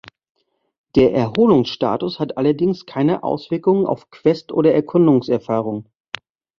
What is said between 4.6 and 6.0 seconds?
Erkundungserfahrung.